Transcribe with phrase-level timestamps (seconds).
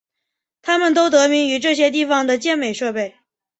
[0.63, 3.17] 它们都得名于在这些地方的健美设备。